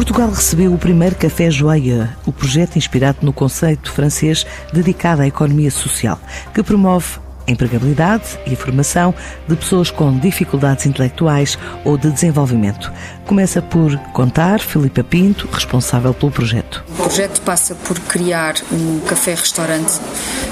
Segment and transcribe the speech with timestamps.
[0.00, 5.70] Portugal recebeu o primeiro Café Joia, o projeto inspirado no conceito francês dedicado à economia
[5.70, 6.18] social,
[6.54, 9.14] que promove a empregabilidade e a formação
[9.46, 12.90] de pessoas com dificuldades intelectuais ou de desenvolvimento.
[13.26, 16.82] Começa por contar Filipa Pinto, responsável pelo projeto.
[16.88, 20.00] O projeto passa por criar um café-restaurante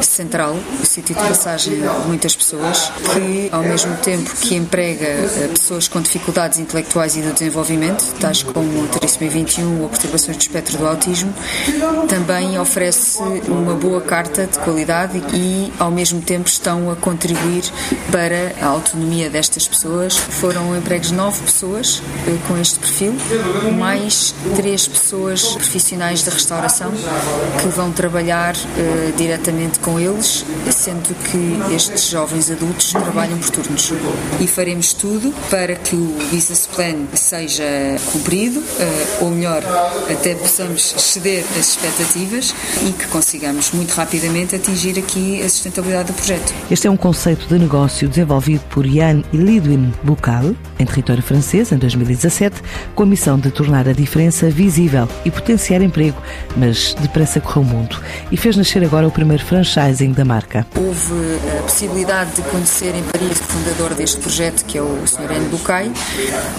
[0.03, 5.49] central, o sítio de passagem de muitas pessoas, que ao mesmo tempo que emprega eh,
[5.53, 10.79] pessoas com dificuldades intelectuais e de desenvolvimento, tais como trissomia 21 ou perturbações do espectro
[10.79, 11.33] do autismo,
[12.09, 17.65] também oferece uma boa carta de qualidade e ao mesmo tempo estão a contribuir
[18.11, 20.17] para a autonomia destas pessoas.
[20.17, 23.15] Foram empregos de nove pessoas eh, com este perfil,
[23.79, 26.91] mais três pessoas profissionais da restauração
[27.61, 33.93] que vão trabalhar uh, diretamente com eles, sendo que estes jovens adultos trabalham por turnos.
[34.41, 37.63] E faremos tudo para que o business plan seja
[38.11, 39.63] cumprido, uh, ou melhor,
[40.11, 46.15] até possamos exceder as expectativas e que consigamos muito rapidamente atingir aqui a sustentabilidade do
[46.15, 46.53] projeto.
[46.69, 51.71] Este é um conceito de negócio desenvolvido por Yann e Lidwin Bucal, em território francês,
[51.71, 52.63] em 2017,
[52.95, 56.21] com a missão de tornar a diferença visível e potenciar emprego,
[56.57, 58.01] mas depressa correu o mundo
[58.31, 59.45] e fez nascer agora o primeiro
[59.79, 60.67] franchising da marca.
[60.77, 65.31] Houve a possibilidade de conhecer em Paris o fundador deste projeto, que é o Sr.
[65.31, 65.93] Anne Bucay.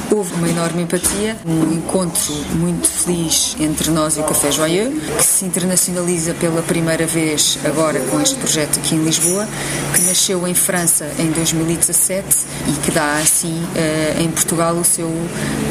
[0.10, 5.24] Houve uma enorme empatia, um encontro muito feliz entre nós e o Café Joyeux, que
[5.40, 9.48] se internacionaliza pela primeira vez agora com este projeto aqui em Lisboa,
[9.96, 12.26] que nasceu em França em 2017
[12.68, 15.10] e que dá assim eh, em Portugal o seu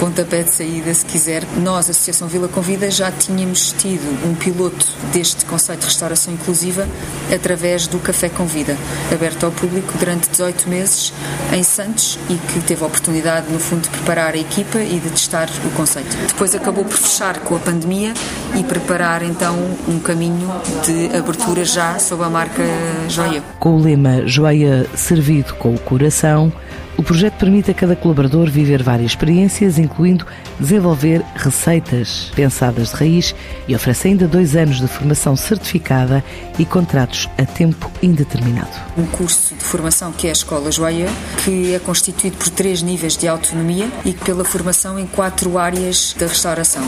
[0.00, 1.44] pontapé de saída, se quiser.
[1.58, 6.88] Nós, Associação Vila Convida, já tínhamos tido um piloto deste conceito de restauração inclusiva
[7.30, 8.74] através do Café Convida,
[9.12, 11.12] aberto ao público durante 18 meses
[11.52, 15.10] em Santos e que teve a oportunidade, no fundo, de preparar a equipa e de
[15.10, 16.16] testar o conceito.
[16.26, 18.14] Depois acabou por fechar com a pandemia
[18.58, 19.57] e preparar então
[19.88, 20.48] um caminho
[20.84, 22.62] de abertura já sob a marca
[23.08, 23.42] Joia.
[23.58, 26.52] Com o lema Joia servido com o coração,
[26.98, 30.26] o projeto permite a cada colaborador viver várias experiências, incluindo
[30.58, 33.34] desenvolver receitas pensadas de raiz
[33.68, 36.24] e oferece ainda dois anos de formação certificada
[36.58, 38.72] e contratos a tempo indeterminado.
[38.96, 41.06] Um curso de formação que é a Escola Joia,
[41.44, 46.26] que é constituído por três níveis de autonomia e pela formação em quatro áreas da
[46.26, 46.82] restauração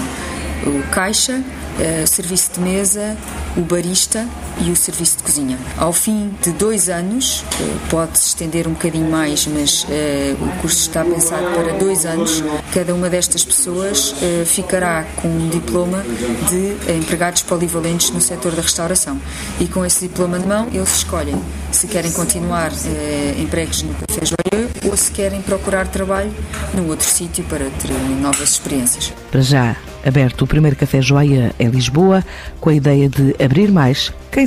[0.66, 1.43] o caixa,
[2.03, 3.16] o serviço de mesa,
[3.56, 4.26] o barista
[4.60, 5.59] e o serviço de cozinha.
[5.76, 9.87] Ao fim de dois anos, eh, pode-se estender um bocadinho mais, mas uh,
[10.44, 12.43] o curso está pensado para dois anos.
[12.72, 16.03] Cada uma destas pessoas uh, ficará com um diploma
[16.49, 19.20] de empregados polivalentes no setor da restauração.
[19.59, 21.41] E com esse diploma de mão, eles escolhem
[21.72, 22.72] se querem continuar
[23.38, 26.32] empregos no Café Joyeux ou se querem procurar trabalho
[26.75, 29.12] num outro sítio para ter novas experiências.
[29.31, 32.25] Para já, aberto o primeiro Café Joia em Lisboa,
[32.60, 34.47] com a ideia de abrir mais, quem